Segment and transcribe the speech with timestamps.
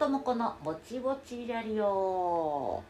[0.00, 2.80] 友子のぼちぼちラリオ。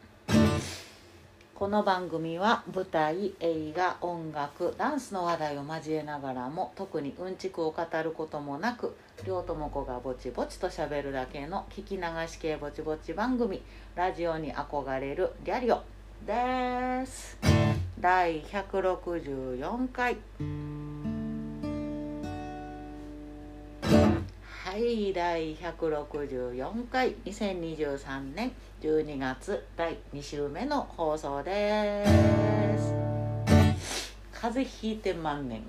[1.55, 8.95] この番組は舞台映画音楽ダンスの話題を交えながらも特にうんちくを語ることもなく
[9.25, 13.63] 両友子がぼちぼちとしゃべるだけの聞き流し系ぼちぼち番組
[13.95, 15.81] ラジオに憧れるリャリオ
[16.27, 17.39] です。
[17.99, 20.17] 第164回。
[24.69, 28.51] はい第164回2023年
[28.81, 32.05] 12月第2週目の放送で
[32.77, 32.93] す。
[34.31, 35.63] 風邪ひいて万年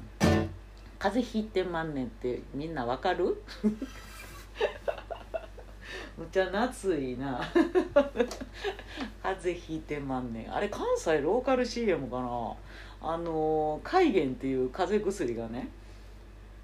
[0.98, 3.42] 風邪ひいて万年ってみんなわかる？
[6.18, 7.40] むっちゃ夏いな。
[9.22, 12.54] 風邪ひいて万年あれ関西ローカル CM かな？
[13.00, 15.70] あの海源っていう風邪薬がね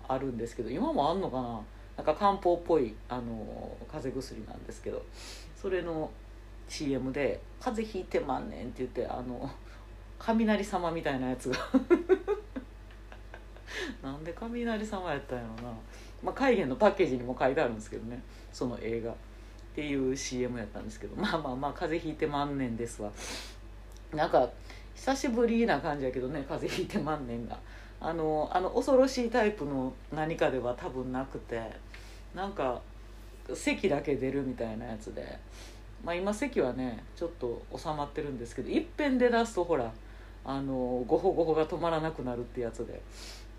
[0.07, 1.63] あるんですけど今もあんのかな？
[1.97, 5.03] なんか漢方っぽいあの風邪薬なんですけど
[5.61, 6.11] それの
[6.69, 9.51] CM で「風邪ひいてまんねん」って言ってあの
[10.19, 11.57] 雷様みたいなやつが。
[14.03, 15.75] なんで雷様やったんやろな、
[16.23, 18.23] まあ、海源のパッケージにも書いてあるんですけどね。
[18.53, 19.11] その映画。
[19.11, 19.15] っ
[19.75, 21.15] ていう CM やったんですけど。
[21.21, 23.13] まあまあまあ風邪ひいてまんねんですわ。
[24.15, 24.49] なんか
[24.95, 27.59] 久しぶりな感じやけどね風邪ひいてまんねんが。
[28.01, 31.61] あのあの恐ろしいタイプの何かでは多分なくて。
[32.37, 32.81] なんか
[33.53, 35.39] 席だけ出るみたいなやつで、
[36.05, 39.91] まあ、今席はねちょっと収まってるんですけどいっぺんで出すとほら
[40.45, 43.03] あのゴホゴホが止まらなくなるってやつで。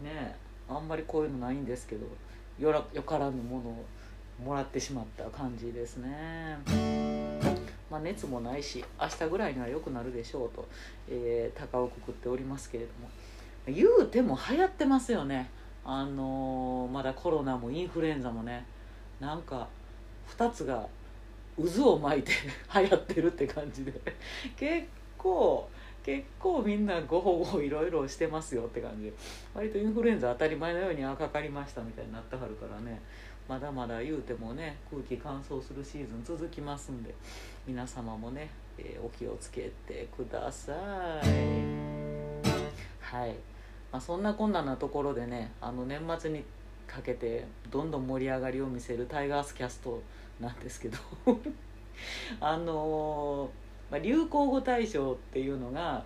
[0.01, 0.35] ね
[0.69, 2.05] あんまりこういうのないんですけど
[2.59, 3.85] よらよからぬものを
[4.43, 6.57] もらってしまった感じですね。
[7.89, 10.67] まあ、熱もないし明日ぐらいには良くなるでしょうと、
[11.09, 13.09] えー、高をくくっておりますけれども。
[13.67, 15.49] 言うても流行ってますよね。
[15.87, 18.65] あのー、まだコロナもインフルエンザもね
[19.19, 19.67] なんか
[20.37, 20.85] 2つが
[21.57, 22.33] 渦を巻いて
[22.75, 23.93] 流行ってるって感じで。
[24.55, 24.87] 結
[25.17, 25.69] 構
[26.03, 29.05] 結構みんなごほごいろいろしてますよって感じ。
[29.05, 29.13] で
[29.53, 33.01] 割とインフルエンザ当たり前のようにあかかりましたみたいになってはるからね。
[33.47, 37.13] まだまだ言うてもね空気乾燥するシーズン続きますんで
[37.65, 41.27] 皆様もね、えー、お気をつけてください。
[43.01, 43.35] はい、
[43.91, 46.43] まあ、そんなこんなところでねあの年末に
[46.87, 50.01] かけてどんどん盛り上がりを見せるタイガースキャスト
[50.39, 50.97] なんですけど
[52.39, 56.03] あのー、まあ、流行語大賞っていうのが、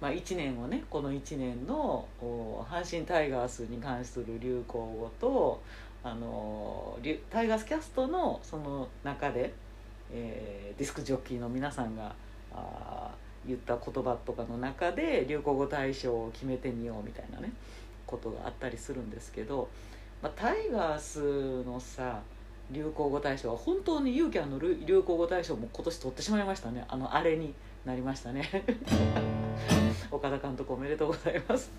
[0.00, 5.60] まあ、1年をねこの1年の阪神タイガースに関する流行語と
[6.02, 6.98] あの
[7.30, 9.52] タイガースキャストのその中で、
[10.12, 12.14] えー、ディスクジョッキーの皆さんが
[12.52, 13.10] あ
[13.46, 17.52] 言った言葉とかの中で流行語大賞を決めてみようみたいなね
[18.06, 19.68] ことがあったりするんですけど、
[20.22, 22.20] まあ、タイガースのさ
[22.70, 24.58] 流行語大賞は本当にユーキャンの。
[24.58, 26.84] 流行語大賞も今年取ってしまいましたね。
[26.88, 27.52] あのあれに
[27.84, 28.48] なりましたね。
[30.10, 31.70] 岡田監督おめでとうございます。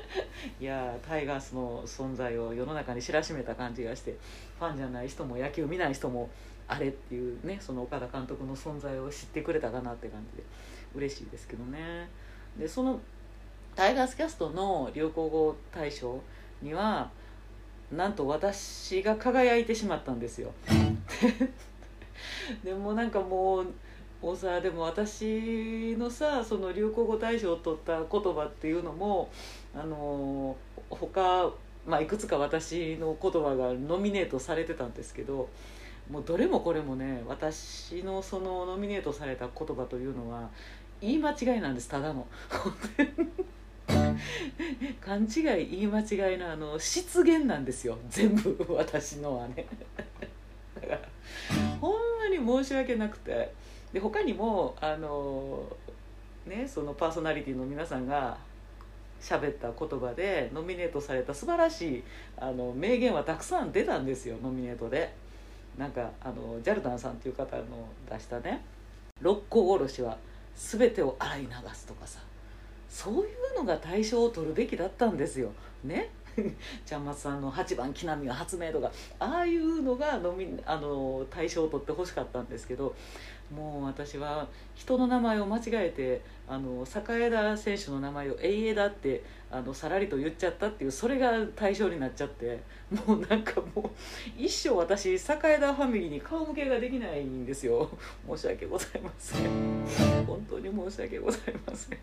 [0.60, 4.16] いやタイガースの存在を世の中に知らしめた感じがして
[4.58, 6.30] ファンじゃない人も野球見ない人も
[6.66, 10.44] あれっていうねその岡田監督の存在を知ってくれたかなって感じで。
[10.94, 12.08] 嬉しいですけどね。
[12.58, 13.00] でその
[13.74, 16.20] タイガースキャストの流行語大賞
[16.60, 17.10] には
[17.90, 20.52] なんと私が輝いてしまったんですよ。
[22.64, 23.66] でもなんかもう
[24.22, 29.28] もうさでも私のさその流行語大賞を取った言葉っていうのも
[29.74, 30.56] あの
[30.88, 31.50] 他、
[31.84, 35.48] まあ、いくつか私の言葉がノミネートされてたんですけど
[36.08, 40.48] もうどれもこれもね私のそのノミネートされた言葉というのは
[41.02, 42.26] 言い間違いなんですただの。
[45.04, 47.98] 勘違い言い間違いのあの失言なんですよ。
[48.08, 49.66] 全部私のはね。
[50.80, 51.00] だから
[51.80, 53.52] ほんまに申し訳なくて。
[53.92, 55.64] で他にもあの
[56.46, 58.38] ねそのパーソナリティの皆さんが
[59.20, 62.04] 喋った言葉でノミネートされた素晴らしい
[62.38, 65.12] あの名言はたくさん出たんですよノミネートで。
[65.78, 67.64] なんかあのジャルダンさんっていう方の
[68.10, 68.62] 出したね
[69.22, 70.18] 「六甲おろしは。
[70.56, 72.20] 全てを洗い流す」とかさ。
[72.92, 73.18] そうい
[73.54, 75.50] うのが対象を取るべきだったんですよ。
[75.82, 76.10] ね？
[76.84, 78.92] ちゃんまつさんの8番木南が発明とか。
[79.18, 82.94] ああいうのがのみあの対象を取ってほしかったんですけど
[83.50, 89.22] もう私は人の名前を間違えてあの栄田選手の名前を「永遠だ」って
[89.54, 92.62] あのさらりと言っちゃったっていうそれが対象になっちゃって
[93.06, 93.90] もうなんかもう
[94.38, 97.90] 一生私坂枝ファミリーに顔向けができないんですよ。
[98.26, 99.84] 申し訳ございません。
[100.26, 101.98] 本当に申し訳ございません。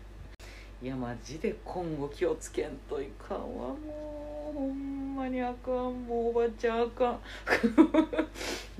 [0.80, 3.44] いやマジで今後気をつけんといかんわ。
[3.70, 6.06] もうほんまにあかん。
[6.06, 7.20] もうおばちゃんあかん。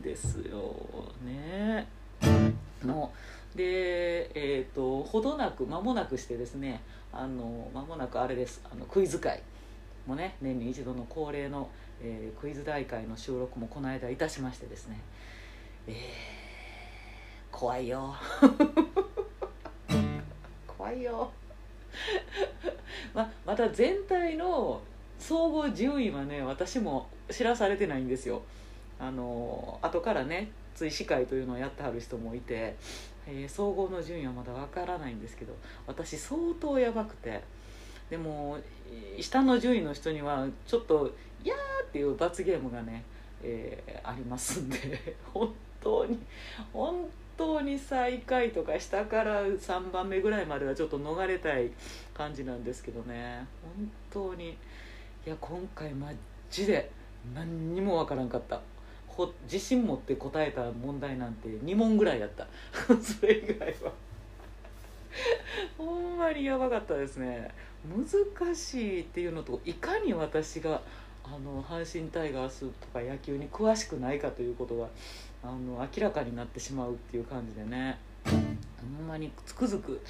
[0.01, 0.77] ですよ
[1.25, 1.89] ね。
[2.85, 6.81] もうでえっ、ー、とほどなく間もなくしてですね
[7.13, 9.43] あの間もなくあれですあのクイズ会
[10.07, 11.69] もね年に一度の恒例の、
[12.01, 15.01] えー、クイズ大会の収録もこの間いたしましてですね。
[15.87, 15.97] えー、
[17.51, 18.15] 怖いよ。
[20.67, 21.31] 怖いよ。
[23.15, 24.81] ままた全体の
[25.19, 28.43] 総合順位はね私も知らされてないんですよ。
[28.99, 32.77] あの後からね追試会というのをやってはる人もいて、
[33.27, 35.55] えー、総合の順位はまだわからないんですけど
[35.87, 37.43] 私相当やばくて
[38.09, 38.59] でも
[39.21, 41.13] 下の順位の人にはちょっと
[41.45, 43.05] 「やー」っていう罰ゲームがね、
[43.43, 46.19] えー、ありますんで 本当に
[46.73, 51.71] 本当に最下位とか下から3番目ぐらいまではちょっと逃れたい
[52.13, 53.47] 感じなんですけどね。
[53.63, 54.51] 本当に。
[54.51, 56.11] いや今回マ
[56.51, 56.91] ジで
[57.35, 58.61] 何にもわからんかった。
[59.17, 62.47] ほ自信持って答えた問題なんて2問ぐらいやった。
[63.03, 63.93] それ以外は。
[65.77, 67.51] ほんまにやばかったですね。
[67.85, 70.83] 難しいっていうのといかに私が
[71.25, 74.89] あの阪神タイガースとか野球に詳しくないかということが
[75.43, 77.99] あの明らかになってしまうっていう感じでね。
[78.27, 80.01] ほんまにつくづく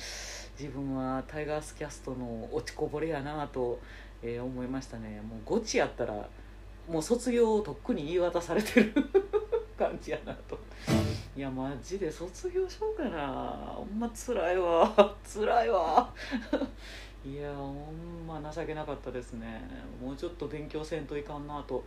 [0.59, 3.81] 自分はタイガースキャストの落ちこぼれやなと、
[4.23, 5.21] えー、思いましたね。
[5.23, 6.29] もうゴチやったら
[6.91, 8.93] もう卒業をとっくに言い渡されてる
[9.79, 10.59] 感じやなと。
[11.37, 13.73] いやマジで卒業しようかな。
[13.77, 15.15] ほんまつらいわ。
[15.23, 16.13] つらいわ。
[17.25, 19.63] いやほんま情けなかったですね。
[20.03, 21.85] もうちょっと勉強せんといかんなと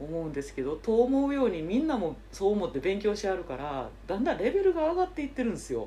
[0.00, 5.86] 思うんですけどと思うようにみんなもそう思って勉強してあるからだんだんレベルが上がっていってるんですよ。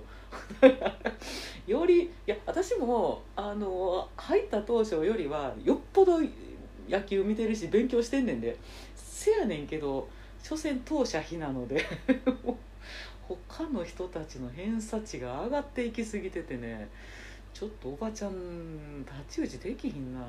[1.66, 6.20] よりいや私もあの入った当初よりはよっぽど
[6.90, 8.58] 野球見てるし勉強してんねんで。
[8.96, 10.08] せやねんけど
[10.42, 11.86] 所詮当社非なので。
[13.48, 16.90] 他の人たちの偏差値が上がっていきすぎててね。
[17.54, 18.32] ちょっとおばちゃん
[19.06, 20.22] 太刀打ちできひんな。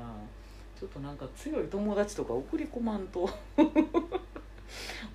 [0.78, 3.26] ちょっとなんか強い友達とか送り込まんと。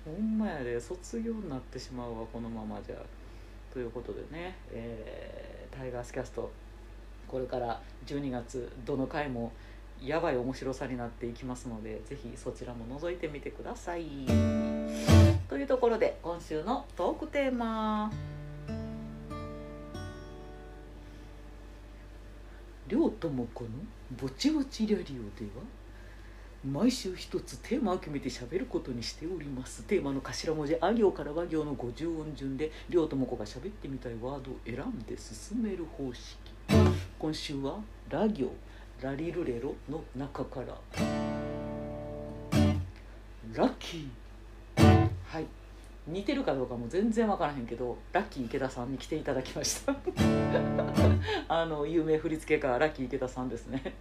[0.04, 0.78] ほんまやで。
[0.80, 2.96] 卒業になってしまうわこのままじゃ。
[3.72, 6.50] ということでね、えー、タイガースキャスト
[7.28, 9.52] これから12月どの回も
[10.02, 14.06] やばい面白さになっていきますのでぜひそちらも覗いてみてください。
[15.48, 18.10] というところで今週のトークテーマ。
[22.88, 23.70] 両友子の
[24.20, 25.04] ぼちぼちラリオ
[25.38, 25.62] では
[26.64, 29.82] 毎週一つテーマを決めて喋ることにしております。
[29.84, 36.36] テーマの頭文字あ行から和行の50音順で両友子が喋ってみたいワードを選んで進める方式。
[37.18, 38.50] 今週はラ行
[39.00, 40.76] ラリルレロの中から。
[43.54, 45.08] ラッキー。
[45.24, 45.46] はい。
[46.06, 49.94] 似てるかどうかも全然分からへんけどラッキー池田さんに来ていただきました。
[51.48, 53.94] あの有名振付家ラッキー池田さんですね。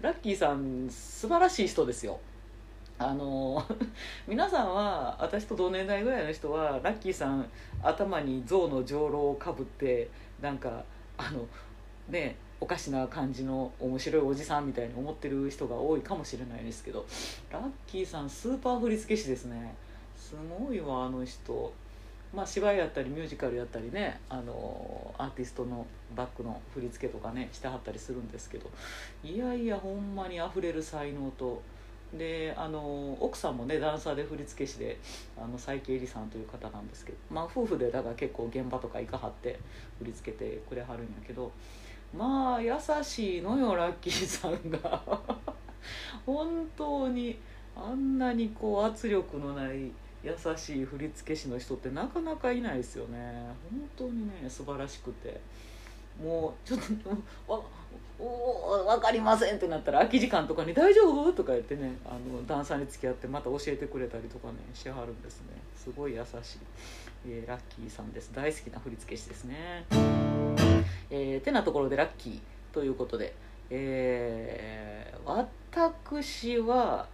[0.00, 2.18] ラッキーさん素晴らしい人ですよ。
[2.96, 3.62] あの
[4.26, 7.46] 皆さんは私と同年代ぐらいの人はラッキーさん
[7.82, 10.08] 頭に象の上郎をかぶって
[10.40, 10.84] なんか
[11.18, 11.46] あの
[12.08, 17.06] ねおかしな感じの面白いおじさんみたいに思ってる人が多いかもしれないですけど
[17.50, 19.74] ラッキーさんスーパー振付師ですね。
[20.16, 21.72] すごいわあの人。
[22.32, 28.70] まあ芝居やったりミュージカルやったりねあのアーティストのバックの振り付けとかねしてはったりするんですけど
[29.24, 31.62] いやいやほんまにあふれる才能と。
[32.12, 34.98] であの奥さんもねダンサーで振付師で
[35.38, 39.60] あの佐伯恵里さんという方なんですけど、まあ、夫婦でだから結構現場とか行かはって
[40.00, 41.52] 振り付けてくれはるんやけど
[42.16, 45.38] まあ優しいのよラッキーさんが。
[46.26, 47.38] 本当に
[47.76, 49.90] あんなにこう圧力のない
[50.22, 53.46] 優しい振付師の人ってなかなかいないですよね。
[53.70, 55.40] 本当にね素晴らしくて。
[56.22, 57.10] もうちょっと
[57.52, 57.60] わ
[58.18, 65.46] お分かりませんってなったら空き時間とかに「大丈夫?」とか言ってねあのダンサーに付き合ってまた教えてくれたりとかねしはるんですね。
[65.74, 66.58] すごい優しい、
[67.26, 68.30] えー、ラッキーさんです。
[68.34, 69.86] 大好きな振付師ですね。
[71.10, 72.40] えー、てなところでラッキー
[72.72, 73.34] ということで、
[73.70, 77.06] えー、私は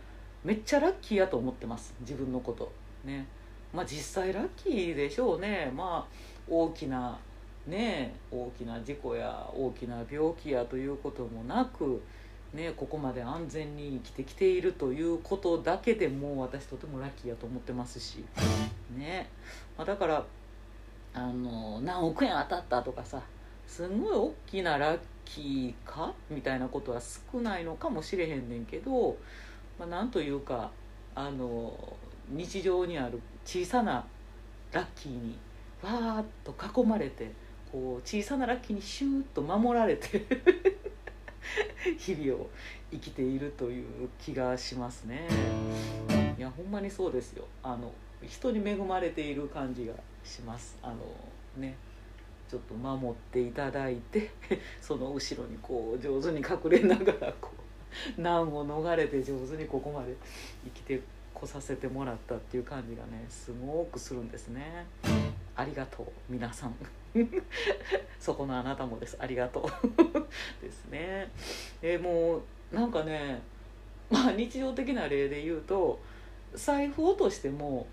[0.45, 1.95] めっちゃラッキーやと思ってます。
[2.01, 2.71] 自分のこと。
[3.05, 3.27] ね。
[3.73, 5.73] まあ実際ラッキーでしょうね。
[5.75, 6.17] まあ
[6.49, 7.19] 大きな
[7.67, 12.01] ね大きな事故や大きな病気やということもなく
[12.55, 18.25] ねここまで安全に生きてきているということだけでも私とてもラッキーやと思ってますし。
[18.97, 19.29] ね、
[19.77, 20.25] まあ、だから
[21.13, 23.21] あの何億円当たったとかさ
[23.67, 26.13] すごい大きなラッキーか？
[26.31, 29.17] みたいなことは少ないのかもしれへんねんけど
[29.79, 30.71] まあ、なんというか
[31.15, 31.97] あの
[32.31, 34.05] 日常にある小さな
[34.73, 35.39] ラッキーに
[35.83, 37.31] わーっと囲まれて
[37.71, 40.25] こう小さなラッキーにシューッと守られて
[41.99, 42.51] 日々を
[42.91, 45.29] 生きているという気がしますね。
[46.37, 47.45] いやほんまにそうですよ。
[47.63, 47.93] あの
[48.27, 49.95] 人に恵まれている感じが
[50.25, 50.77] します。
[50.83, 50.97] あの
[51.57, 51.77] ね。
[52.49, 54.31] ちょっと守っていただいて
[54.81, 60.15] その後ろにこう上手に隠れながらこう難を逃れて上手にここまで
[60.65, 61.01] 生きて
[61.35, 64.87] こさせてもらったっていう感じがねすごくするんですね。
[65.55, 66.75] ありがとう皆さん。
[68.21, 69.17] そこのあなたもです。
[69.19, 69.65] ありがとう。
[70.65, 71.31] ですね。
[71.83, 73.43] えー、もうなんかね
[74.11, 75.99] まあ日常的な例で言うと
[76.55, 77.87] 財布落としても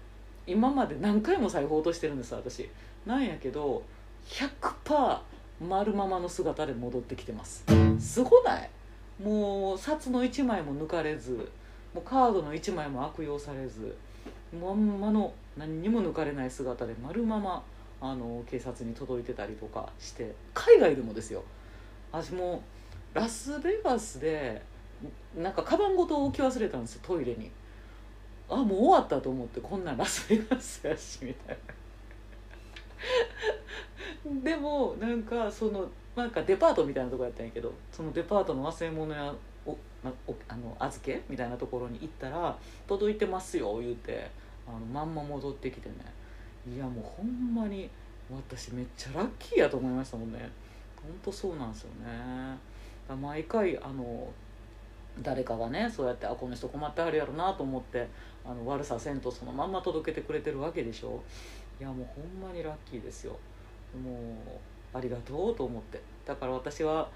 [0.45, 2.69] 今まで何回も財布落としてるんです私。
[3.05, 3.83] なんやけど
[4.27, 5.19] 100%
[5.61, 7.63] 丸ままの姿で戻ってきてます。
[7.99, 8.69] すごない？
[9.21, 11.51] もう札の1枚も抜かれず
[11.93, 13.95] もうカードの1枚も悪用されず
[14.51, 17.63] まんまの何にも抜かれない姿で丸まま
[18.01, 21.43] あの警察に届いてたりとかして海外でもですよ。
[22.11, 22.61] 私も
[23.13, 24.61] ラスベガスで
[25.37, 27.51] なんかカバンごと置き忘れたんですよトイレに。
[28.49, 31.73] あもう終わったと思ってこんなんラスベガスやしみたいな。
[34.43, 39.33] でもなんかそのなんかデパートみたいなとこやったんやけどそのデパートの忘れ物や
[39.65, 39.77] おお
[40.47, 44.29] あの預けみたいなところに行ったら「届いてますよ」言うて
[44.67, 45.95] あのまんま戻ってきてね。
[46.65, 47.89] いやもうほんまに
[48.31, 50.49] 私めっちゃラッキーやと思いましたもんね。
[51.01, 52.57] ほんとそうなんですよね。
[53.21, 54.31] 毎回あの
[55.21, 58.07] 誰かがねそうやってあこの人困ってはるやろなと思って
[58.45, 61.21] あの悪させんとそのまんま届けてくれてるわけでしょ。
[61.79, 63.37] いやもうほんまにラッキーですよ。
[63.97, 64.11] も
[64.93, 66.01] うありがとうと思って。
[66.25, 67.09] だから私は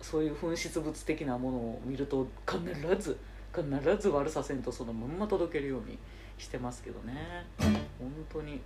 [0.00, 2.62] そういう紛失物的なものを見ると必
[3.00, 3.16] ず
[3.54, 3.64] 必
[4.00, 5.98] ず悪させんとそのまんま届けるように
[6.38, 7.46] してますけどね。
[7.58, 8.58] 本当にも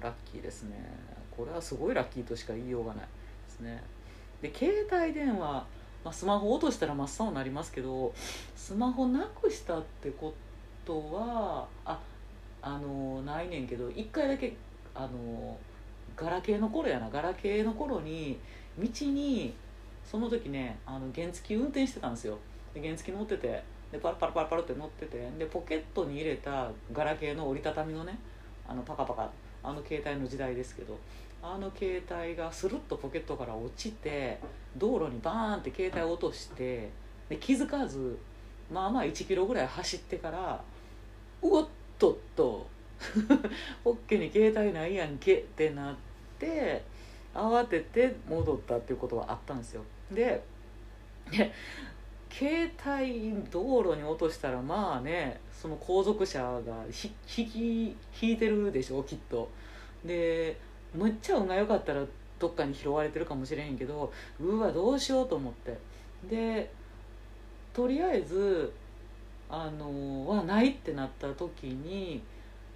[0.00, 0.76] うラッキーですね。
[1.36, 3.08] これはすごいラッキーとしか言いようがないで
[3.48, 3.82] すね。
[4.42, 5.66] で携帯電話、
[6.04, 8.12] まあ、スマホ落としたら真っ青になりますけど
[8.54, 10.32] スマホなくしたってこ
[10.84, 11.98] とはあ
[12.62, 14.56] あのないねんけど1回だけ
[14.94, 15.58] あの
[16.18, 18.38] ガラケーの頃やなガラケーの頃に
[18.78, 19.54] 道に
[20.04, 22.38] その時ねあの原付運転してたんですよ。
[22.74, 28.18] で原付乗っててでパラパラパラパラって乗っててでポケットに入れたガラケーの折りたたみのね
[28.66, 29.30] あのパカパカ
[29.62, 30.98] あの携帯の時代ですけど
[31.42, 34.38] あの携帯がスルッとポケットから落ちて
[34.76, 36.90] 道路にバーンって携帯を落として
[37.28, 38.18] で気づかず
[38.72, 40.60] まあまあ1キロぐらい走ってから
[41.42, 42.66] うおっとっと
[43.84, 46.07] ポッケに携帯ないやんけってなって
[47.34, 49.82] 慌てて戻ったっていうことはあったんですよ。
[50.12, 50.42] で
[52.30, 59.48] 携帯道路に落としたらまあねその後続車が引き引いてるでしょきっと。
[60.04, 60.56] で
[60.94, 62.02] むっちゃ運が良かったら
[62.38, 65.76] どっかに拾われてるかもしれへんけどうわどうしようと思って。
[66.30, 66.70] で
[67.72, 68.72] とりあえず
[69.50, 72.22] あのはないってなった時に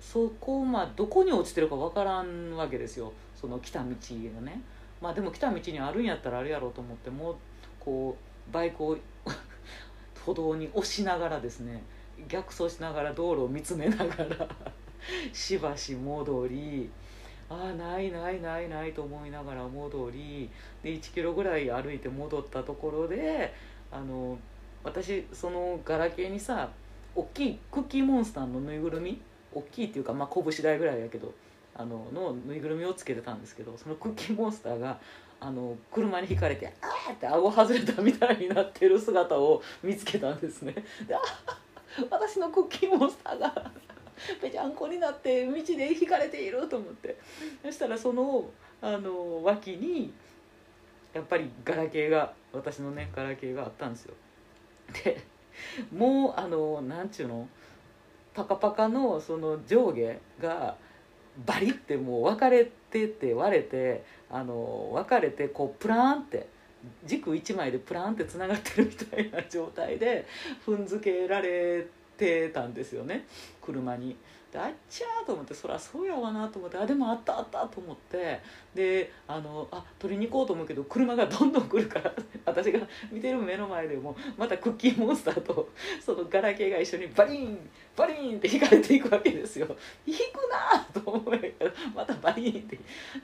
[0.00, 3.12] そこまあどこに落ちてるか分からんわけですよ。
[3.43, 4.63] その来た道がね。
[5.03, 7.37] まあでも来た道にあるんやったらあるやろうと思ってもう
[7.81, 8.17] こ
[8.49, 8.97] うバイクを
[10.25, 11.83] 歩道に押しながらですね
[12.29, 14.49] 逆走しながら道路を見つめながら
[15.35, 16.89] しばし戻り
[17.51, 20.49] ああないないないないと思いながら戻り
[20.85, 23.53] で1キロぐらい歩いて戻ったところで
[23.91, 24.39] あの
[24.85, 26.71] 私そのガラケーにさ
[27.17, 29.21] 大きいクッキーモンスターのぬいぐるみ？
[29.53, 31.35] 大きいっていうかまあ拳大ぐらいやけど
[31.75, 34.99] あののぬいぐるみをつけてたんですけどそのクッキーモンスターが
[35.41, 37.14] あの車にひかれてあー！
[37.14, 40.75] って顎外れたみたいになってる姿を見つけたんですね。
[41.07, 41.21] であ
[42.11, 43.73] 私のクッキーモンスターが
[44.41, 47.19] ぺちゃんこになって道でひかれていると思って。
[47.62, 48.50] そしたらその
[48.81, 50.12] あの脇に
[51.12, 54.14] やっぱりガラケーが私のねガラケーがあったんですよ。
[55.05, 55.25] で
[55.95, 57.49] もうあのなんちゅうの
[58.35, 60.76] パカパカのその上下が
[61.47, 66.47] バリってもう分かれてて割れてあの分かれてこうプラーンって
[67.07, 70.27] 軸1枚でプラーンってつながってるみたいな状態で
[70.67, 71.87] 踏んづけられ
[72.17, 73.27] てたんですよね
[73.61, 74.17] 車に。
[74.53, 78.39] であっちゃーと思ってそりゃそうやわなと思ってあでもあったあったと思って
[78.75, 82.13] であのあ取りに行こうと思うけど車がどんどん来るから
[82.45, 82.79] 私が
[83.11, 85.71] 見てる目の前でもまたクッキーモンスターと
[86.05, 89.67] そのガラケーが一緒にバリンバリンって引かれていくわけですよ。
[90.07, 92.65] 引くなと思うんやけどまたバリンっ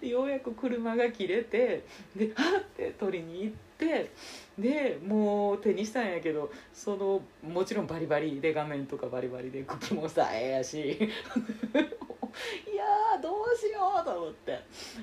[0.01, 1.85] てようやく車が切れて
[2.17, 4.11] ではって取りに行って
[4.59, 10.79] でもう手にしたんやけどそのもちろんバリバリで画面とかバリバリでクッキーモンスターええやし。
[12.71, 14.61] いやどうしようと思って。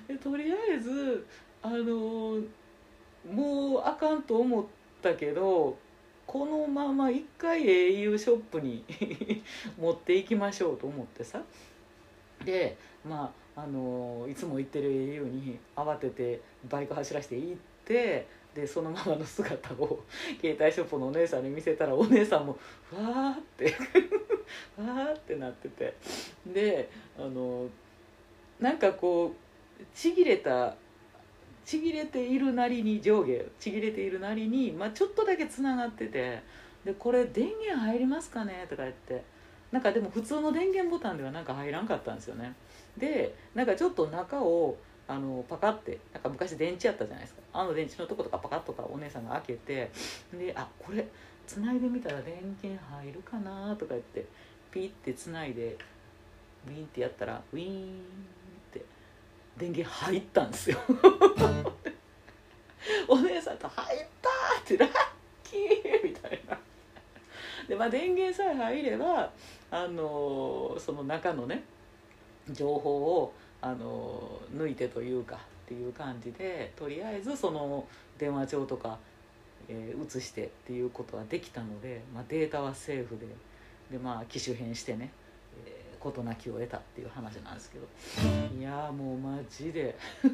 [0.07, 1.25] でとりあえず
[1.61, 2.47] あのー
[3.31, 4.65] もうあかんと思っ
[5.01, 5.77] たけど
[6.27, 8.83] このまま一回 au ショップに
[9.79, 11.41] 持っていきましょうと思ってさ。
[12.43, 20.01] でまああのいつも行ってる au に慌ててバイク走らせて行ってでそのままの姿を
[20.39, 22.57] 携帯ショップのお姉さんに見せたらお姉さんも
[22.93, 23.65] わーって
[24.79, 25.93] わーってなってて。
[26.47, 27.67] であの
[28.59, 29.33] なんかこ
[29.79, 30.75] うちぎれた
[31.65, 36.41] ちぎれているなりに上下ちぎれているなりに、まあ、ちょっとだけつながってて
[36.85, 38.65] でこれ電源入りますかね？
[38.69, 39.23] とか言って。
[39.71, 42.53] なんかでも普通の電源ボタンではなんか入らんかったんですよね。
[42.97, 49.91] でなんかちょっと中をあのパカってなんか昔電池やったじゃないですかあの電池のとことかパカッとかお姉さんが開けて
[50.33, 51.05] であこれ
[51.45, 54.25] つないでみたら電源入るかなとか言って
[54.71, 55.77] ピッてつないで
[56.67, 58.83] ウィンってやったらウィーンって
[59.57, 60.79] 電源入ったんですよ
[63.07, 64.29] お姉さんと「入った!」
[64.61, 64.89] ってラッ
[65.43, 66.57] キーみたいな
[67.67, 69.31] でまあ電源さえ入れば
[69.71, 71.63] あのその中のね
[72.51, 73.33] 情報を
[73.65, 77.83] あの抜いてというかっていう感じでとりあえずその
[78.19, 78.99] 電話帳とか、
[79.67, 83.25] えー移してっていうことはできたので、まあ、データはセーフで
[83.91, 85.11] でまあ機種変してね
[85.65, 87.87] えー事なきを得たっていう話なんですけど。
[88.55, 89.97] いやもうマジで。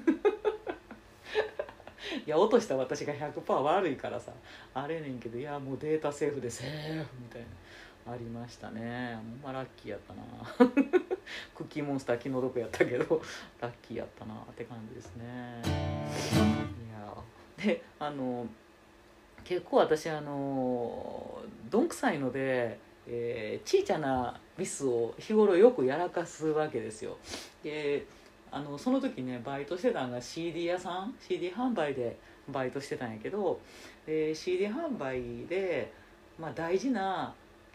[2.27, 4.33] いや落とした私が100%悪いからさ
[4.73, 7.41] あれねんけどいやもうデータセーフでセーフみたい
[8.05, 9.15] なありましたね。
[9.15, 10.21] ほんまラッキーやったな。
[11.55, 13.21] クッキーモンスター気の毒やったけど
[13.59, 15.61] ラッキーやったなって感じですね。
[15.65, 17.15] いや
[17.57, 18.47] であの
[19.43, 27.17] 結構私あのどんくさいので、えー、ちいちゃなミスを日頃よくやらかすわけですよ。
[27.63, 28.05] で
[28.51, 32.17] あのその時ねバイトしてたのが CD 屋さん CD 販売で
[32.49, 33.59] バイトしてたんやけど
[34.05, 35.91] で CD 販売で、
[36.37, 37.33] まあ、大事な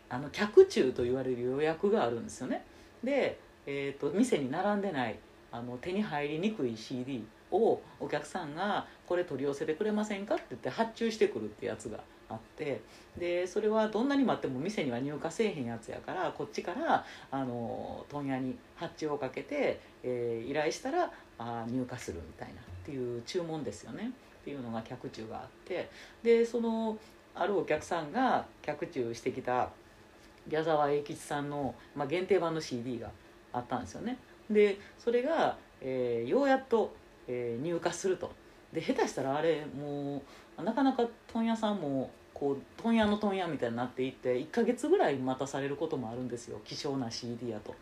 [0.09, 2.65] あの客中と言われる予約があるんですよね。
[3.03, 5.19] で、えー、と店に並んでない
[5.53, 12.81] あの手に入りにくい CD をお客さんが「これ取り寄せてくれませんか?」って言って発注してくるってやつがあって
[13.17, 25.89] でそれはどんなに待っても店には入荷せえへんやつやからこっちからあの問屋に発注をかけて、えー依頼したらあ入荷するみたいなっていう注文ですよねっていうのが客中があって
[26.23, 26.99] でその
[27.35, 29.71] あるお客さんが客中してきた
[30.49, 33.11] 矢沢永吉さんの、まあ、限定版の CD が
[33.57, 34.19] あったんですよね。
[34.51, 36.95] でそれが、えーようやっと、
[37.27, 38.31] えー入荷すると。
[38.73, 40.23] で下手したらあれも
[40.59, 46.61] うなかなか問屋さんもこう問屋の問屋みたいになっていって1ヶ月ぐらい待たされることもあるんですよ。
[46.65, 47.75] 希少な CD やと。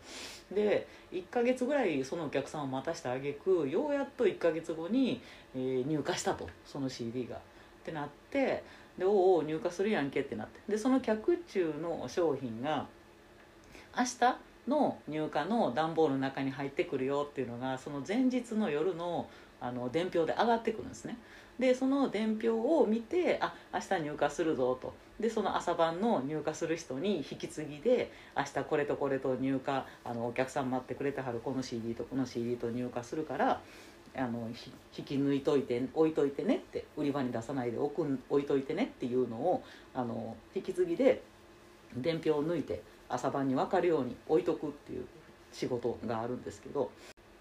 [0.53, 5.21] で1ヶ月ぐらいそのお客さんを待たしてあげくようやっと1ヶ月後に、
[5.53, 6.47] えー入荷したと。
[6.65, 7.35] その CD が。
[7.35, 7.39] っ
[7.85, 8.63] てなって
[8.97, 10.59] でおお入荷するやんけってなって。
[10.71, 12.87] でその客中の商品が
[13.97, 19.27] 明日の入荷の段ボールの中に入ってくるよっていうのがその前日の夜の
[19.61, 21.17] あの伝票で上がってくるんですね。
[21.57, 24.93] でその伝票を見てあ明日入荷するぞと。
[25.19, 29.73] でその朝晩の入荷する人に引き継ぎで明日これとこれと入荷
[30.03, 33.61] あのお客さん待ってくれてはるこの CD とこの CD と入荷するから
[34.17, 34.49] あの
[34.97, 41.21] 引き抜いといて置いといてねって売り場に出さないで置く置いといてねっていうのをあの引き継ぎで
[41.95, 45.05] 伝票を抜いて朝晩に分かるように置いとくっていう
[45.51, 46.91] 仕事があるんですけど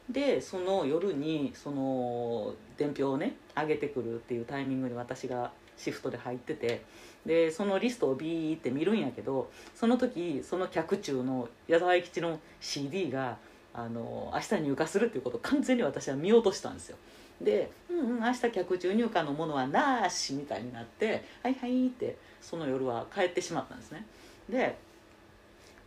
[0.08, 6.84] でその夜にその伝票をね上げてくるっていうタイミングに私がシフトで入ってて
[7.26, 13.38] でそのリストをビーって見るんやけどその時その客中の矢沢永吉の CD が
[13.72, 16.96] あの明日入荷するっていうことを完全に私は見落としたんですよ。
[17.40, 24.06] で「うんうん明日客中入荷のものはなし」みたいになって「はいはい」ってその夜は帰ってしまったんですね。
[24.48, 24.76] で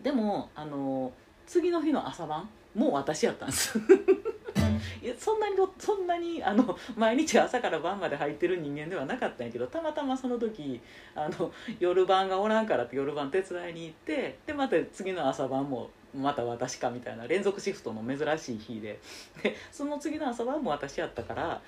[0.07, 1.11] でもあの
[1.45, 3.77] 次の日の朝晩もう私やったんです。
[5.03, 10.79] いやそんなにそんなにあの毎日朝から晩まで入ってる人間ではなかったんやけどたまたまその時
[11.13, 19.01] あの夜晩がおらんからって夜晩手伝いに行ってでまた次の朝晩もまた私かみたいな連続シフトの珍しい日で。
[19.43, 21.61] でその次の朝晩も私やったから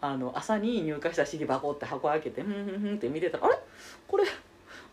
[0.00, 3.58] あの朝に入荷した CD 箱って箱開けてふんふんふんって見てたらあれ？
[4.06, 4.24] これ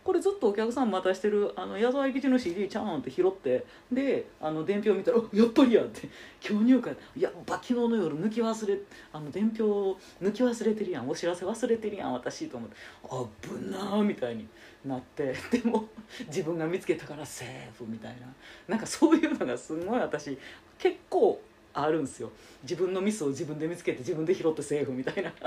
[0.04, 6.08] これずっとお客さん待たしてるあの矢沢永吉の CD ちゃうんって拾ってであの伝票見たら「やっぱりや」って
[6.46, 8.78] 「今日入会いやば昨日の夜抜き忘れ
[9.14, 11.08] あの伝票抜き忘れてるやん。
[11.08, 12.76] お知らせ忘れてるやん私」と思って
[13.10, 14.46] 「あぶなー」みたいに
[14.84, 15.88] なってでも
[16.26, 18.26] 自分が見つけたからセーフみたいな。
[18.68, 20.38] なんかそういうのがすごい私
[20.78, 21.40] 結構
[21.72, 22.30] あるんですよ。
[22.62, 25.32] 自分のミスを自分で見つけて自分で拾ってセーフみたいな。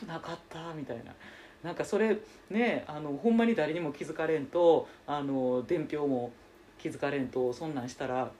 [0.00, 1.14] 危なかったみたいな。
[1.62, 2.18] なんかそれ
[2.50, 6.32] ねあのほんまに誰にも気づかれんとあの伝票も
[6.78, 8.30] 気づかれんとそんなんしたら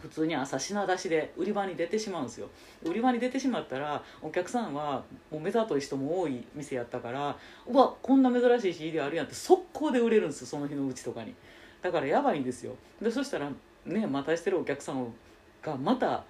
[0.00, 2.48] 普通に朝品出しで売り場に出てしまうんですよ。
[2.82, 7.36] 売り場に出てしまったらお客さんはもう目ざとい人も多い店やったから
[7.66, 11.34] うわこんな珍しい CD あるやんって速攻で売れるんですよその日のうちとかに。
[11.80, 12.74] だからやばいんですよ。
[13.00, 13.50] でそしたら
[13.86, 15.12] ね待たしてるお客さん
[15.62, 16.24] がまた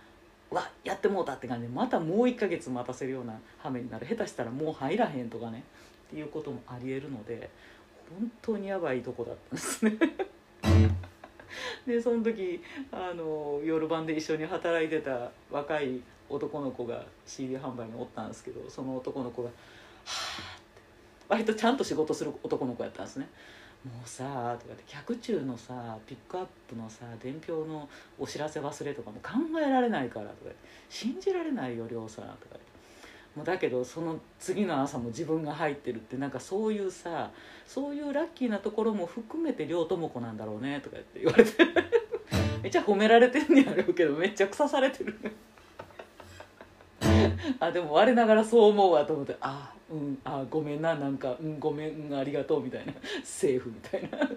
[0.50, 4.06] わやってもうたって感じでまたもう1ヶ月待たせるような羽目になる。
[4.06, 5.64] 下手したらもう入らへんとかね。
[6.14, 7.50] っていうこともありえるので
[8.09, 9.98] 本当にやばいとこだったんですね
[11.85, 16.00] でその時あの夜晩で一緒に働いてた若い
[16.31, 19.55] 男の子が CD 販売におったんですけどその男の子が「は
[20.07, 20.83] あ」って
[21.29, 23.29] 割とちゃんと仕事する男の子やったんですね。
[23.85, 27.87] もうさとかって客中のさピックアップのさ伝票の
[28.18, 30.53] お知らせ忘れとかも考えられないからとか
[30.88, 32.57] 信じられないよ亮さんとか
[33.42, 37.30] だけどその次の朝も自分が入ってるってなんかそういうさ
[37.66, 41.52] そういうラッキーなところも含めて両友子なんだろうねとかって言われて。
[42.62, 45.14] めっちゃ褒められてんねやろうけどめっちゃ腐されてる。
[47.60, 52.92] あでも我ながらそう思うわと思ってあうんあごめんななんかうんごめん、うん、ありがとうみたいな。
[53.22, 54.30] セーフみたいな。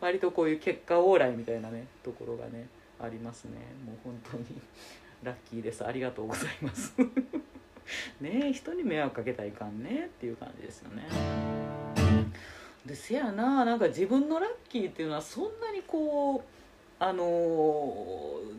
[0.00, 2.68] 割とこういう結果往来みたいなねところがね
[3.00, 3.52] ありますね。
[3.84, 4.44] もう本当に
[5.22, 5.84] ラッキーです。
[5.84, 6.94] ありがとうございます。
[8.20, 11.04] ねえ人に迷惑かけたらいかんねっていう感じですよね。
[12.84, 16.42] でせやななんか自分のラッキーっていうのはそんなにこう
[17.00, 17.22] あの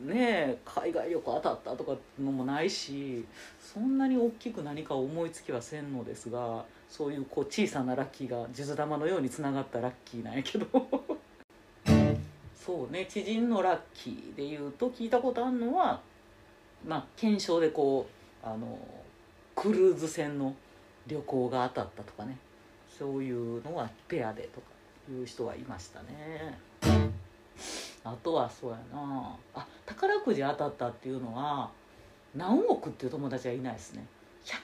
[0.06, 3.26] ー、ね海外旅行当たったとかのもないし
[3.60, 10.67] そんなに大きく何か思いつきはせんのですがそういうこう小さなラッキーが数珠玉のようにつながったラッキーなんやけど。
[12.56, 16.02] そうね知人のラッキーでいうと聞いたことあるのは
[16.86, 18.08] まあ、検証でこ
[18.44, 18.80] うあの
[19.56, 20.56] クルーズ船の
[21.08, 22.38] 旅行が当たったとかね。
[23.00, 24.68] そういうのはペアでとか
[25.10, 26.60] いう人はいましたね。
[28.04, 29.38] あとはそうやな。
[29.56, 31.70] あ宝くじ当たったっていうのは
[32.36, 34.06] 何億っていう友達はいないですね。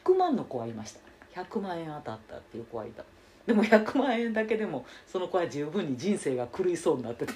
[0.04, 0.94] 100万の子はいまし
[1.34, 1.42] た。
[1.42, 3.06] 100万円当たったっていう子はいた。
[3.46, 7.34] でも100万円だけでもその子は十分に人生が狂いそうになってて。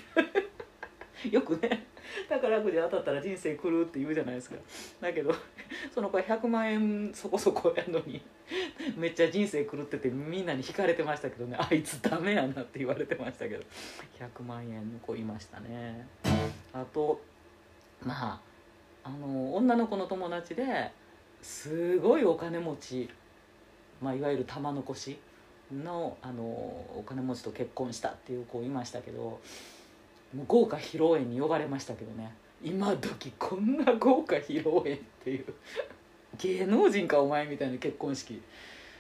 [1.31, 1.87] よくね。
[2.29, 4.55] 宝くじ当たったら人生狂うって言うじゃないですか。
[5.01, 5.33] だけど
[5.93, 8.21] その子は100万円そこそこやのに
[8.95, 11.57] めっちゃ人生狂っててみんなに引かれてましたけどね。
[11.59, 13.63] あいつダメやなって言われてましたけど。
[14.19, 16.07] 100万円の子いましたね。
[16.73, 17.21] あと
[18.03, 18.41] まあ
[19.03, 20.91] あの女の子の友達で
[21.41, 23.09] すごいお金持ち、
[24.01, 25.17] まあ、いわゆる玉の腰
[25.71, 29.39] のあのお金持ちと結婚したっていう子いましたけど
[30.47, 32.31] 豪華披露宴に呼ばれましたけどね。
[32.63, 35.45] 今時こんな豪華披露宴っていう。
[36.37, 38.41] 芸能人かお前みたいな結婚式。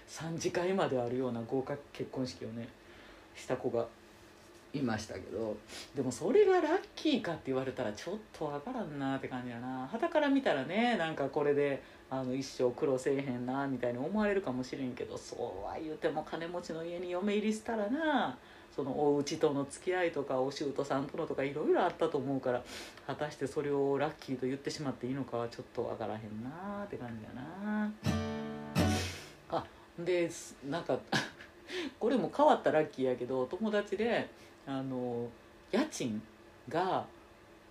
[0.07, 2.67] 3次会まであるような豪華結婚式をね
[3.35, 3.85] した子が
[4.73, 5.55] いましたけど。
[5.95, 9.87] でもそれがラッキーかって言われたらちょっとわからんなって感じやな。
[9.87, 18.35] はたから見たらねなんかこれであの一生苦労せえへんなみたいに思われるかもしれんけどそうは言うても金持ちの家に嫁入りしたらな
[18.75, 22.63] そのお家との付き合いとかお舅さんとのとかいろいろあったと思うから
[23.07, 27.91] 果たしてそれをラッキーと言ってしまっていいのかはちょっと分からへんなって感じやな
[29.51, 29.65] あ
[29.97, 30.29] で
[30.69, 30.97] なんか
[31.99, 34.29] これも変わったラッキーやけど友達で
[34.65, 35.27] あの
[35.71, 36.21] 家賃
[36.67, 37.05] が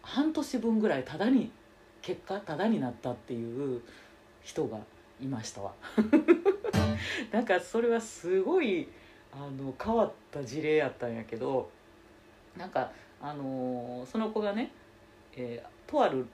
[0.03, 1.51] 半年分ぐらいタダに
[2.03, 3.83] 結果タダになったっていう
[4.43, 4.79] 人が
[5.21, 5.73] いましたわ。
[7.33, 8.89] なんかそれはすごい
[9.33, 11.71] あの変わった事例やったんやけど
[12.57, 14.71] なんかあのその子がね、
[15.37, 16.27] えー、とある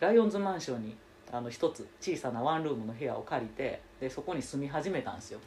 [0.00, 0.96] ライオンズマンションに
[1.32, 5.40] あの一つ小さなワンルームの部屋を借りてでそこに住み始めたんですよ。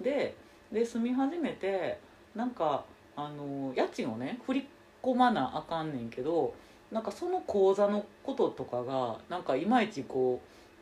[0.00, 0.34] で
[0.72, 1.98] で住み始めて
[2.34, 2.84] なんか
[3.16, 4.68] あの家賃をね振り
[5.02, 6.54] 込まなあかんねんけど
[6.90, 10.40] なんかその口座のこととかがなんかいまいちこ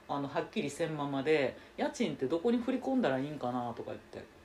[0.09, 4.36] うあのはっきりせんままで家賃ってどこに振り込んだらいいんかなとか言って。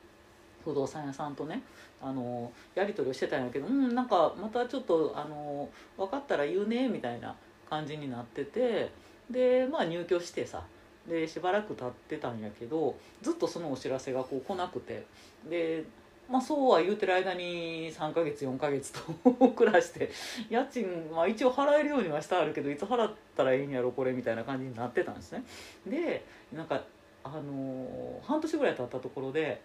[0.63, 1.61] 不動産屋さんとね
[2.01, 7.35] あのやり取りをしてたんやけどうんなんかまたちょっとあの分かったら言うねみたいな
[7.69, 8.91] 感じになってて
[9.29, 10.63] でまあ入居してさ
[11.07, 15.05] でしばらく経ってたんやけどずっとそのお知らせがこう来なくて
[15.49, 15.83] で
[16.29, 19.01] まあ、そうは言うてる間に3ヶ月4ヶ月と
[19.51, 20.09] 暮らして
[20.49, 25.43] 家賃、まあ、一応払えるようにはしてあるけどいつ払ったらいいんやろこれみたいな感じになってたんですね。
[25.85, 26.81] でなんか
[27.23, 29.61] あのー半年ぐらい経ったところで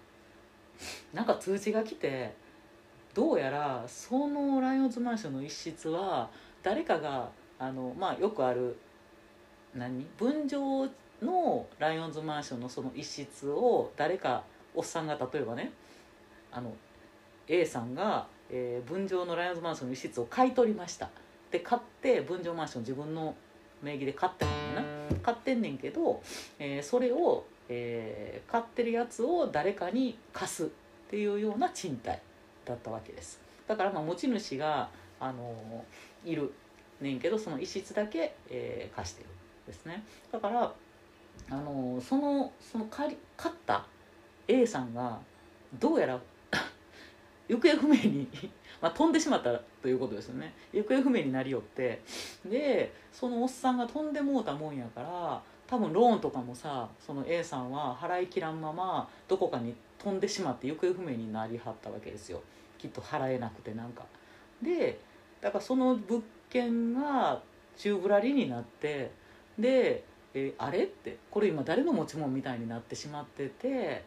[1.12, 2.34] なんか通知が来て
[3.14, 6.28] どうやらそのライオンズマンションの一室は
[6.62, 8.76] 誰かがあの、まあ、よくある
[9.74, 10.04] 何？
[10.18, 10.88] 分譲
[11.22, 15.72] のライオンズマンションのその一室を誰かおっさんが例えばね
[16.52, 16.74] あの
[17.48, 21.08] A さんが、えー分譲のライオンズマンションの一室を買い取りました。
[21.50, 23.34] で買って分譲マンション自分の
[23.82, 25.20] 名義で買ってんねんな。
[25.22, 26.20] 買ってんねんけど、
[26.58, 30.68] えーそれを、えー買ってるやつを誰かに貸すっ
[31.10, 32.18] ていうような賃貸
[32.64, 33.40] だったわけです。
[33.66, 34.88] だからまあ持ち主が、
[35.20, 36.52] あのーいる
[37.00, 39.28] ねんけどその一室だけ、えー貸してる
[39.66, 40.04] ですね。
[40.30, 40.72] だから、
[41.50, 43.86] あのーそのその借り買った
[44.48, 45.18] A さんが
[45.78, 46.20] どうやら
[47.48, 48.28] 行方不明に、
[48.80, 50.52] まあ、飛んでしまったということですよね。
[50.72, 52.00] 行方不明になりよって。
[52.44, 62.42] でそのおっさんが飛んでもうたもんやから多分ローンとかもさその A さんは払い切らんままどこかに飛んでしまって行方不明になりはったわけですよ。
[62.78, 64.04] きっと払えなくてなんか。
[64.62, 64.98] で
[65.40, 67.42] だからその物件が
[67.76, 69.10] 宙ぶらりになって
[69.58, 70.84] で、えーあれ？
[70.84, 74.04] ってこれ今誰の持ち物みたいになってしまってて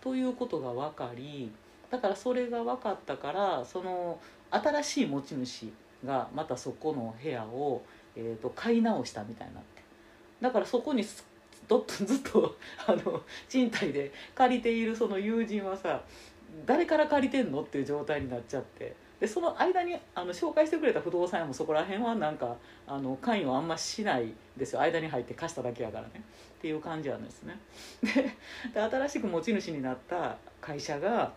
[0.00, 1.50] ということが分かり
[1.90, 4.18] だからそれが分かったからその
[4.50, 5.72] 新しい持ち主
[6.04, 7.82] がまたそこの部屋を、
[8.14, 9.60] えー、と買い直したみたいな。
[10.40, 11.04] だからそこに
[11.68, 16.02] どっとずっと あの賃貸で借りているその友人はさ
[16.64, 18.94] 誰から借りてんのっていう状態になっちゃって。
[19.20, 24.82] でその間にあの紹介してくれた不動産屋もそこら辺はなんかあの関与あんましないですよ。
[24.82, 26.22] 間に入って貸しただけやからね。
[26.58, 27.58] っていう感じなんですね。
[28.02, 28.34] で
[28.74, 31.32] で新しく持ち主になった会社が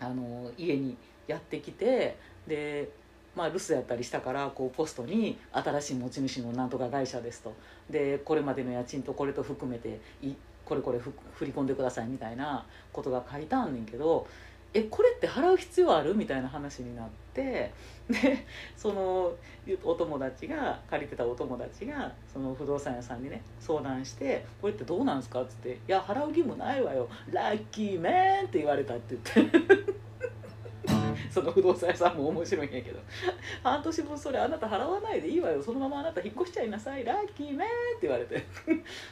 [0.00, 0.96] あの家に
[1.28, 2.90] やってきてで
[3.36, 7.52] まあ留守やったりしたからこうポストに「新しい持ち主のなんとか会社です」と
[7.90, 10.32] でこれまでの家賃とこれと含めてい
[10.64, 11.12] これこれ振
[11.44, 14.26] り込んでくださいみたいなことが書いてあんねんけど
[14.74, 17.72] えこれって払う必要あるみたいな話になって
[18.10, 18.44] で
[18.76, 19.32] その
[19.84, 29.95] お友達が借りてたお友達がその不動産屋さんにね相談して「これってどうなんすか?」っつって「いや払う義務ないわよラッキーメン」って言われたって言って
[31.36, 32.98] その不動産屋さんも面白いんやけど
[33.62, 35.62] 「半年分それあなた払わないでいいわよ。
[35.62, 37.68] そのままあなた引っ越しちゃいなさいラッキーメン」
[37.98, 38.46] って言われて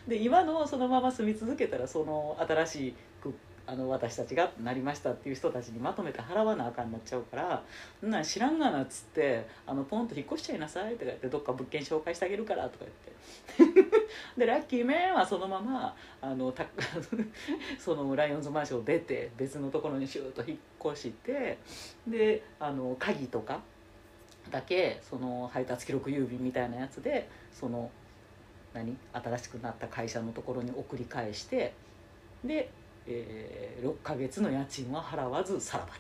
[0.09, 3.35] で今のそのまま住み続けたらその新しく
[3.67, 7.63] あの私たちがなりましたっていう人たちにまとめて払わなあかんなっちゃうから
[8.07, 13.15] 「んな知らんがな」っつってあのポンと引っ越しちゃいなさいとか言ってどっか物件紹介してあげるからとか言って。
[14.37, 16.67] でラッキーメンはそのままあのた
[17.79, 21.57] そのライオンズマンションを出て別のところにシューッと引っ越して
[22.07, 23.63] であの鍵とか
[24.51, 27.91] だけその配達記録郵便みたいなやつでその
[28.75, 31.73] 何新しくなった会社のところに送り返して
[32.45, 32.69] で、
[33.07, 35.93] えー6ヶ月の家賃は払わずさらば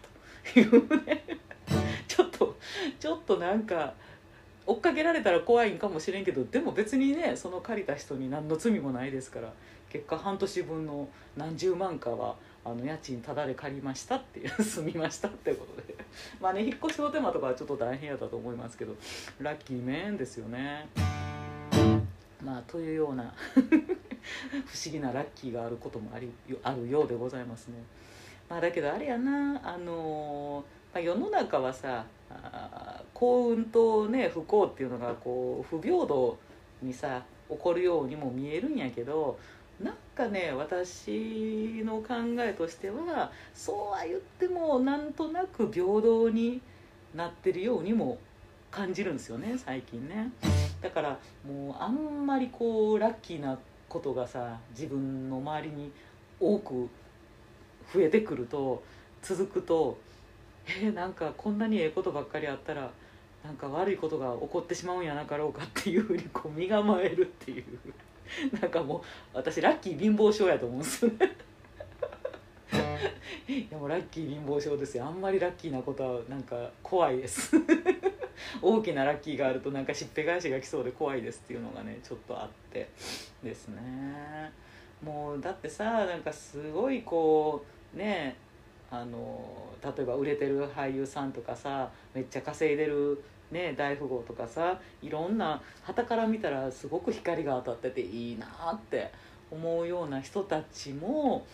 [0.54, 1.24] というね。
[2.08, 2.56] ちょっと
[2.98, 3.94] ちょっとなんか
[4.66, 9.52] 追っかけられたら怖いんかもしれんけどでも別にねその借りた人に何の罪もないですから
[9.90, 15.94] 結果半年分の何十万かはあの家賃タダで借りましたっていう 住みましたってことで。
[16.40, 18.94] まあね引っ越しの手間とかはちょっと大変やったと思いますけど
[19.40, 20.86] ラッキーメンですよね。
[22.42, 23.34] まあというような。
[24.66, 26.30] 不思議なラッキーがあることもあり
[26.62, 27.74] あるようでございますね。
[28.48, 32.04] まあ、だけどあれやなあのま、世の中はさ
[33.12, 36.38] 幸運とね不幸っていうのがこう不平等
[36.82, 39.38] にさ起こるようにも見えるんやけど
[39.80, 46.60] なんかね私の考えとしてはそうは言ってもなんとなく平等に
[47.14, 48.18] なってるようにも
[48.70, 50.30] 感じるんですよね最近ね
[50.80, 53.58] だからもうあんまりこうラッキーな
[53.94, 55.92] ことがさ自分の周りに
[56.40, 56.88] 多く
[57.92, 58.82] 増えてくると
[59.22, 59.96] 続くと
[60.66, 62.90] えーなんかこんなにええことばっかりあったら
[63.44, 67.64] なんか悪いことが起こってしまうんやなかろうかっていうふうにこう身構えるっていう。
[68.58, 69.00] なんかもう
[69.34, 71.36] 私ラッキー貧乏症やと思うんですよね。
[73.46, 75.04] いやもうラッキー貧乏症ですよ。
[75.04, 77.54] あんまりラッキーなことはなんか怖いです。
[78.62, 82.88] 大きなラッキーがあるとなんかしっぺ返しが来そうで怖いですっていうのがねちょっとあって。
[83.44, 84.50] ですね。
[85.04, 88.36] もうだってさなんかすごいこうね
[88.90, 89.38] あの
[89.82, 99.12] 例えば売れてる俳優さんとかさめっちゃ稼いでる、ね、大富豪とかさいろんな傍から見たらすごく光が当たってていいなって
[99.50, 101.44] 思うような人たちも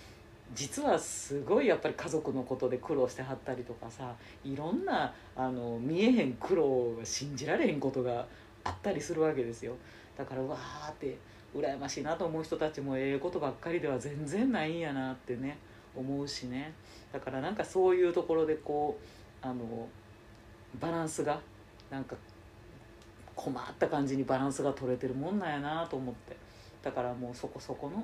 [0.53, 8.27] 実はすごいやっぱり家族のことで苦労してはったりとかさいろんなあの見えへん苦労が信じられへんことが
[8.65, 9.75] あったりするわけですよ。
[10.19, 11.17] だからわーって
[11.55, 15.59] 羨ましいなと思う人たちもええことばっかりでは全然ないんやなってね
[15.97, 16.73] 思うしね。
[17.13, 18.99] だからなんかそういうところでこ
[19.43, 19.89] うあの
[20.81, 21.41] バランスが
[21.91, 22.17] なんか
[23.35, 26.37] 困った感じにバランスが取れてるもんなんやなと思って。
[26.83, 28.03] だからもうそこそこの、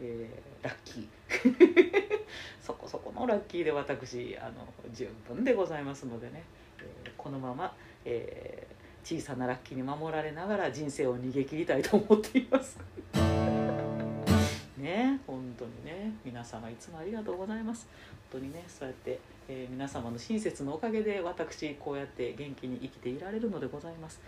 [0.00, 2.16] えー、ラッキー。
[2.60, 6.42] そこそこのラッキーで私あの十分でございますのでね、
[6.80, 7.72] えー、このまま、
[8.04, 12.78] えー、小さなラッキーに守られながら人生を逃げ切りたいと思っています。
[14.78, 16.12] ね本当にね。
[16.24, 17.88] 皆様いつもありがとうございます。
[18.30, 24.20] 本当にねそうやって、えー、皆様の親切のおかげで私こうやって元気に生きていられるのでございます。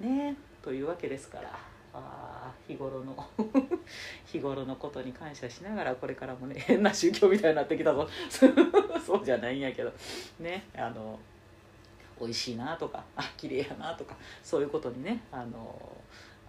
[0.00, 1.77] ねというわけですから。
[1.94, 3.14] あ日頃の
[4.26, 8.08] 日頃のことに感謝しながらこれからもね 変な宗教みたいになってきたぞ。
[9.04, 9.92] そうじゃないんやけど。
[10.40, 11.18] ねあの
[12.20, 15.96] 美味しいなとかあ綺麗やなとかそういうことにねあの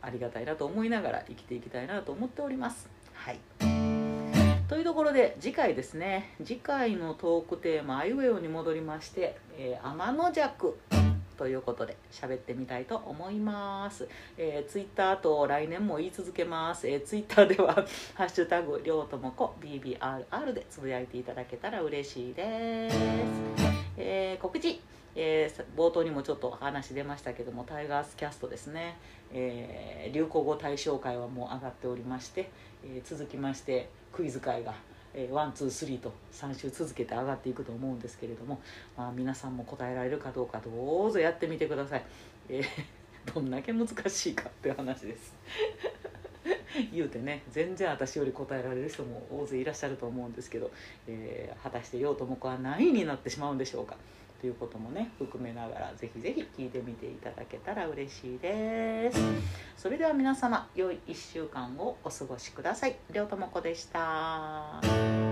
[0.02, 2.89] ありがたいなと思いながら生きていきたいなと思っております。
[3.13, 3.39] はい。
[4.67, 6.36] というところで次回ですね。
[6.43, 10.78] 次回のトークテーマ「あいうえお」に戻りまして「えー、天の弱」
[11.39, 14.10] ということで喋ってみたいと思います。
[14.38, 16.86] えー、ツイッターと来年も言い続けます。
[16.86, 17.73] えー、ツイッターでは
[18.13, 22.97] 「ハッシュタグりょうともこ BBRR」でつぶやいていただけたら嬉しいです。
[23.97, 24.82] えー、告知
[25.15, 28.95] えー、冒頭にもちょっと話出ましたけどもタイガースキャストですね、
[29.34, 32.49] えー、流行語大賞回はもう上がっておりまして、
[32.86, 34.75] えー、続きましてクイズ回が、
[35.32, 38.62] one two three と3週続けて上がっていくと思うんですけれども、
[38.95, 42.06] まあ、皆さんも答えられるかどうかどうぞやってみてください、
[42.50, 42.63] えー、
[43.34, 45.34] どんだけ難しいかって話です。
[46.93, 50.72] 言うてね全然私より答えられる人も大勢いらっしゃると思うんですけど、
[51.08, 53.98] えー、果たしてようとも子は何位になってしまうんでしょうか。
[54.39, 59.19] ということもね含めながらぜひぜひ聞いてみていただけたら嬉しいです。
[59.78, 62.95] それでは皆様良い1週間をお過ごしください。
[63.12, 65.29] りょうともこでした。